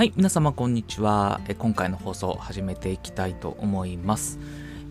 [0.00, 1.42] はい、皆様こんにちは。
[1.46, 4.38] え今回の放送を始めていきたいと思います。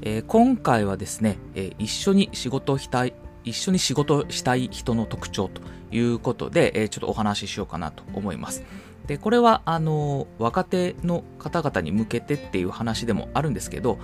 [0.04, 8.64] えー今回はですね、えー一緒に仕事をしたい、一緒に仕事したい人の特徴ということで、えーちょっとお話ししようかなと思います。
[9.08, 13.98] で、これは、あのー若手の方々に向けてっていう話でもあるんですけど、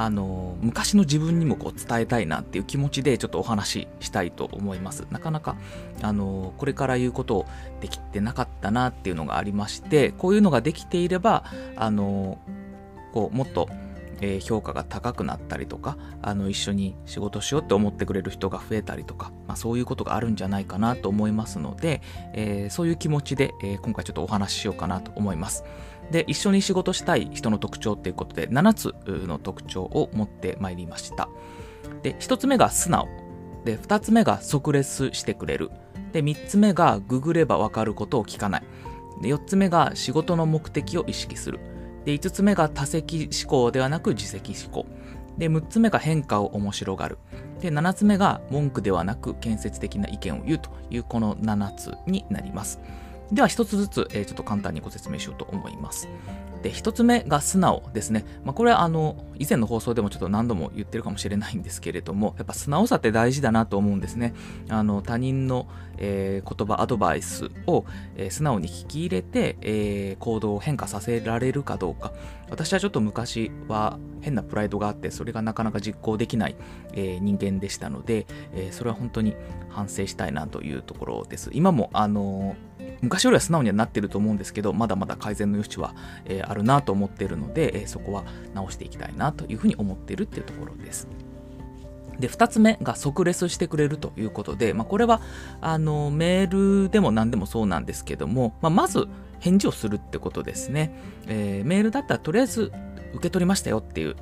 [0.00, 5.08] あの昔の自分にもこう伝えたいなっていう気持ちでちょっとお話ししたいと思います。
[5.10, 5.56] なかなか、
[6.02, 7.46] あのこれから言うことを
[7.80, 11.42] できてなかったなっていうのがありまして、こういうのができていれば、
[11.74, 12.38] あの
[13.12, 13.68] こうもっと、
[14.20, 22.00] えー評価が高くなったりとか、あの一緒に仕事しようって思ってくれる人が増えたりとか、まあ、そういうことがあるんじゃないかなと思いますので、
[22.34, 25.64] えーそういう気持ちで、えー今回ちょっとお話ししようかなと思います。
[26.10, 28.94] で、一緒に仕事したい人の特徴っていうことで、7つ
[29.26, 31.28] の特徴を持ってまいりました。
[32.02, 33.08] で、1つ目が素直。
[33.64, 35.70] で、2つ目が即レスしてくれる。
[36.12, 38.62] で、3つ目がググればわかることを聞かない。
[39.20, 41.60] で、4つ目が仕事の目的を意識する。
[42.08, 44.86] で、5つ目が多席思考ではなく自責思考。
[45.36, 47.18] で、6つ目が変化を面白がる。
[47.60, 52.80] で、7つ目が文句ではなく建設的な意見を言うというこの7つになります。
[53.32, 56.08] では一つずつ、えーちょっと簡単にご説明しようと思います。
[56.62, 58.24] で、一つ目が素直ですね。
[58.44, 64.34] まあ、これはあの、以前の放送でもちょっと何度も言ってるかもしれないんですけれども、やっぱ素直さって大事だなと思うんですね。
[64.68, 67.84] あの、他人の、えー言葉、アドバイスを、
[68.16, 72.12] えー素直に聞き入れて、えー行動を変化させられるかどうか。
[72.50, 76.56] 私はちょっと昔は変なプライドがあって、それがなかなか実行できない、
[76.94, 79.36] えー人間でしたので、えーそれは本当に
[79.68, 81.50] 反省したいなというところです。
[81.52, 82.56] 今も、あの
[83.00, 91.08] 昔よりは素直にはなってると思うんですけど、まだまだ改善の余地は、えーあるなと思っているので、えーそこは直していきたいなというふうに思ってるっていうところです。
[92.18, 95.20] で、2つ目が即レスしてくれるということで、まあ、これは、
[95.60, 99.06] あの、メールでも何でもそうなんですけども、まあ、まず
[99.38, 100.92] 返事をするってことですね。
[101.26, 102.72] えーメールだったらとりあえず
[103.12, 104.16] 受け取りましたよっていう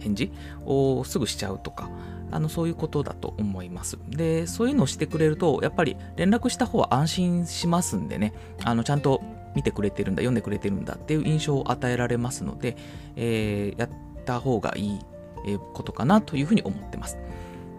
[0.00, 0.32] 返事
[0.64, 1.88] をすぐしちゃうとか、
[2.30, 3.98] あの、そういうことだと思います。
[4.08, 8.32] で、そういうのをしてくれると、やっぱり連絡した方は安心しますんでね、
[8.64, 9.22] あの、ちゃんと
[9.54, 12.76] 見てくれてるんだ、読んでくれてるんだっていう印象を与えられますので、
[13.16, 13.90] えーやっ
[14.24, 15.00] た方がいい
[15.72, 17.18] ことかなというふうに思ってます。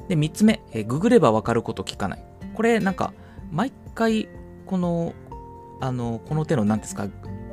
[0.07, 2.23] で、3つ目、えーググればわかること聞かない。
[2.56, 3.13] これ、なんか、
[3.51, 4.28] 毎回、
[4.66, 5.13] この、
[5.79, 7.07] あの、この手の、なんですか、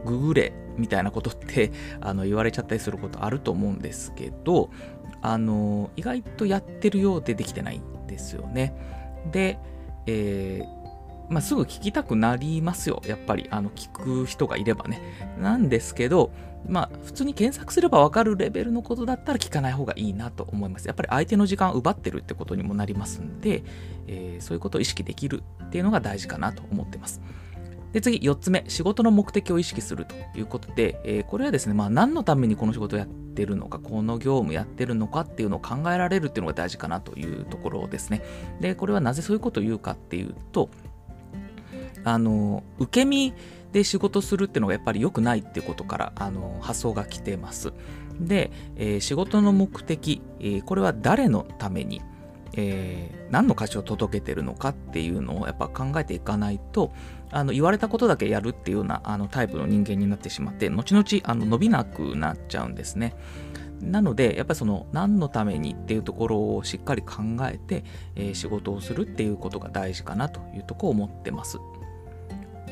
[0.05, 4.71] ググれみたいなことって、 あの、言われちゃったりすることあると思うんですけど、
[5.21, 8.75] あの、意外とやってるようでできてないんですよね。
[9.33, 9.59] で、
[10.07, 10.79] えー
[11.29, 13.03] まあ、すぐ聞きたくなりますよ。
[13.07, 15.03] やっぱり、あの、聞く人がいればね。
[15.39, 16.31] なんですけど、
[16.67, 20.87] まあ、普通に検索すればわかるレベルのことだったら聞かない方がいいなと思います。
[20.87, 23.63] やっぱり相手の時間を奪ってるってことにもなりますんで、
[24.07, 27.21] えーそういうことを意識できるっていうのが大事かなと思ってます。
[27.93, 38.23] で、次、4つ目、仕事の目的を意識するということで、えーこれはですね、まあ、何のためにこの仕事をやってるのか、この業務やってるのかっていうのを考えられるっていうのが大事かなというところですね。
[38.61, 40.71] で、これはなぜそういうことを言うかっていうと、
[42.05, 43.35] あの、受け身
[43.73, 47.73] で仕事するっていうのがやっぱり良くないっていうことから、あの、発想が来てます。
[48.21, 52.03] で、えー仕事の目的、えーこれは誰のために、
[52.55, 56.93] えー何の価値を届けてるのかっていうのをやっぱ考えていかないと、
[57.31, 63.15] あの言われたことだけやるっていうようなあのタイプの人間になってしまって、後々あの伸びなくなっちゃうんですね。
[63.81, 67.85] なので、やっぱりその何のためにっていうところをしっかり考えて、
[68.17, 71.59] えー仕事をするっていうことが大事かなというところを思ってます。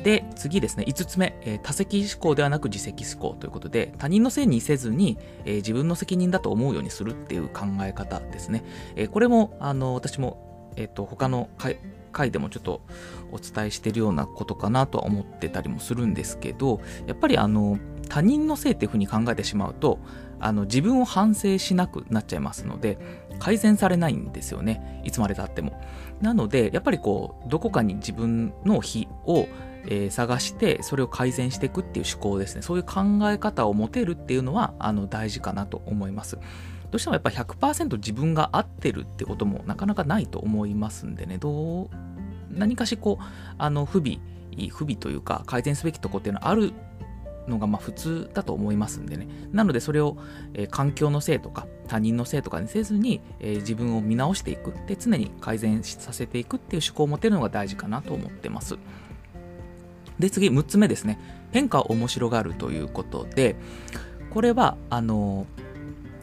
[0.03, 8.63] で、次ですね、5つ目、えー多責思考ではなく自責思考ということで、他人のせいにせずに、えー自分の責任だと思うようにするっていう考え方ですね。
[8.95, 11.49] えこれも、あの、私も、えっ、と、他の
[12.17, 12.81] 回でもちょっと
[13.31, 17.77] お伝えしてるようなことかなとは思ってたりもするんですけど、やっぱりあの、
[18.09, 19.99] 他人のせいっていうふうに考えてしまうと、
[20.39, 22.97] あの、自分を反省しなくなっちゃいますので、
[23.39, 25.01] 改善されないんですよね。
[25.03, 25.79] いつまでたっても。
[26.21, 29.47] なので、やっぱりこう、どこかに自分の非を、
[29.89, 32.61] えー探して、それを改善していくっていう思考ですね。
[32.61, 36.39] そういう考え方を持てるっていうのは、あの、大事かなと思います。
[36.91, 41.89] どうしてもやっぱ100%自分が合ってるってこともなかなかないと思いますんでね、どう、
[42.49, 43.23] 何かしこう、
[43.57, 44.19] あの、不備、
[44.69, 46.73] 不備というか、改善すべきとこっていうのはある
[47.47, 49.27] のがまあ普通だと思いますんでね。
[49.51, 50.17] なのでそれを、
[50.53, 54.73] えー環境のせいとか他人のせいとかにせずに、えー自分を見直していく。
[54.87, 58.77] で、常に改善させていくっていう思考を持てるのが大事かなと思ってます。
[60.19, 61.19] で、次、6つ目ですね。
[61.51, 63.55] 変化を面白がるということで、
[64.31, 65.45] これは、あの、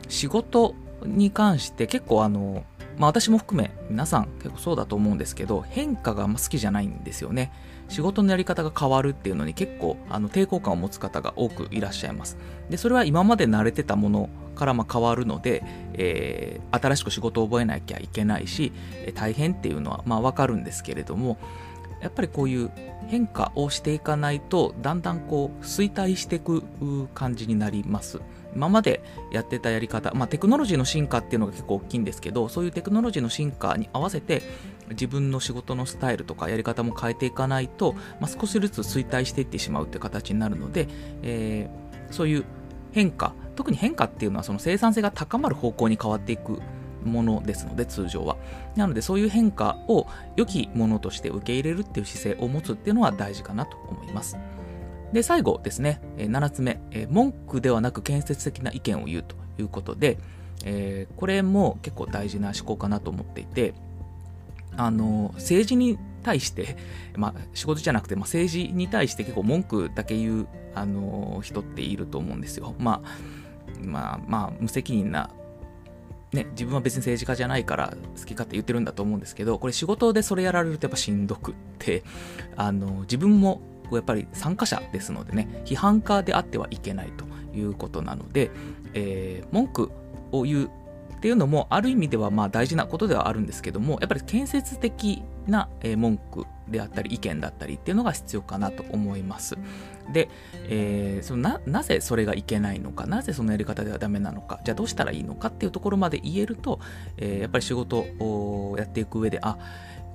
[0.08, 0.74] 仕事
[1.04, 2.64] に関して結構あの、
[2.98, 7.52] まあ、私も含め皆さん結構そうだと思うんですけど変化があんま好きじゃないんですよね。
[7.88, 12.38] 仕事のやり方が変わるっていうのに結構あの抵抗感を持つ方が多くいらっしゃいます。
[12.70, 15.62] でそれは今まで慣れてたものからま変わるので、
[15.92, 18.72] えー、新しく仕事を覚えなきゃいけないし
[19.14, 21.36] 大変っていうのはまあ分かるんですけれども
[22.00, 22.70] やっぱりこういう
[23.08, 26.62] 変化をしていかないとだんだんこう衰退していく
[27.14, 28.20] 感じになります。
[28.54, 29.02] 今まで
[29.32, 34.42] やってたやり方、まあ、テクノロジーの進化っていうのが結構大きいんですけどそういうテクノロジーの進化に合わせて
[34.90, 40.88] 自分の仕事のスタイルとかやり方も変えていかないと、まあ、少しずつ衰退していってしまうっていう形になるので、
[41.22, 42.44] えー、そういう
[42.92, 46.60] 変化特に変化っていうのはその生産性が高まる方向に変わっていく
[47.04, 48.36] ものですので通常は。
[48.76, 50.06] なのでそういう変化を
[50.36, 54.36] 良きものとして受け入れるっていう姿勢を持つっていうのは大事かなと思います。
[55.14, 60.18] で最後ですね7つ目文句ではなく建設的な意見を言うということで、
[60.64, 63.74] えー、これも結構大事な思考かなと思っていて
[64.76, 66.76] あの政治に対して、
[67.16, 72.74] まあ、仕事じゃなくて、まあ、政治に対して結構文句だけ言うあの人っていると思うんですよ。
[72.78, 73.08] まあ
[73.80, 75.30] まあまあ無責任な
[76.32, 82.02] ね、自分は別に政治家じゃないから好き勝手言ってるんだと思うんですけどこれ仕事でそれやられるとやっぱしんどくって
[82.56, 83.60] あの自分も
[83.96, 87.24] やっぱり参加者ですのでね批判家であってはいけないと
[87.56, 88.50] いうことなので、
[88.94, 89.90] えー、文句
[90.32, 90.70] を言う
[91.14, 99.56] っていうのもある意味ではまあ大事なことではあるんですけどもやっぱり建設的な文句であったり意見だったりっていうのが必要かなと思います。
[100.12, 100.28] で、
[100.68, 106.78] えー、そのなぜそれがいけないのかなぜそのやり方ではダメなのかじゃあどうしたらいいのかっていうところまで言えると、
[107.16, 109.56] えー、やっぱり仕事をやっていく上であ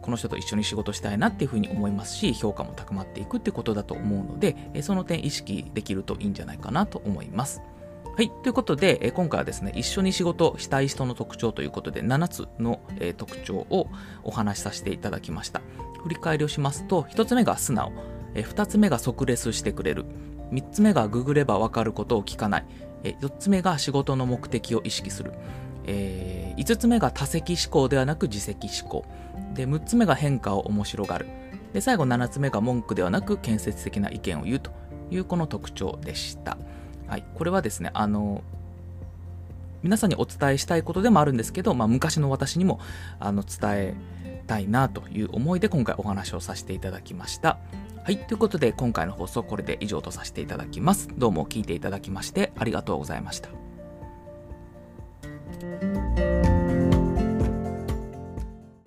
[0.10, 7.62] この人と一緒に仕事したいなっていうふうに思いますし評価も高まっていくってことだと思うのでその点意識できるといいんじゃないかなと思います。
[8.16, 8.32] はい。
[8.42, 13.88] ということで、え今回はですね、一緒に仕事したい人の特徴ということで、7つの、え特徴を
[14.24, 15.62] お話しさせていただきました。
[16.04, 17.94] 振り返りをしますと、1つ目が素直、
[18.36, 20.04] え2つ目が即レスしてくれる、
[20.52, 22.66] 3つ目がググればわかることを聞かない、
[23.06, 25.32] え4つ目が仕事の目的を意識する、
[25.92, 29.06] えー、5つ目が多責思考ではなく自責思考、
[29.56, 31.26] で6つ目が変化を面白がる、
[31.74, 34.72] で最後7つ目が文句ではなく建設的な意見を言うと
[35.10, 36.58] いうこの特徴でした。
[37.08, 38.44] はい、これはですね、あの、
[39.82, 42.80] 皆さんにお伝えしたいことでもあるんですけど、まあ、昔の私にも
[43.20, 43.96] あの伝え
[44.46, 47.58] たいなという思いで今回お話をさせていただきました。
[48.04, 51.10] はい、ということで今回の放送これで以上とさせていただきます。
[51.18, 53.69] どうも聞いていただきましてありがとうございました。